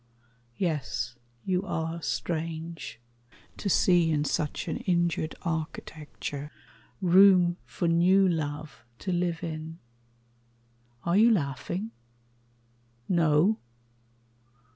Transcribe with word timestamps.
Yes, 0.57 1.15
you 1.45 1.61
are 1.61 2.01
strange, 2.01 2.99
To 3.57 3.69
see 3.69 4.09
in 4.09 4.25
such 4.25 4.67
an 4.67 4.77
injured 4.77 5.35
architecture 5.43 6.49
Room 7.03 7.57
for 7.65 7.87
new 7.87 8.27
love 8.27 8.83
to 8.97 9.11
live 9.11 9.43
in. 9.43 9.77
Are 11.03 11.17
you 11.17 11.29
laughing? 11.29 11.91
No? 13.07 13.59